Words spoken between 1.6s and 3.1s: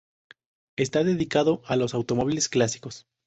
a los automóviles clásicos.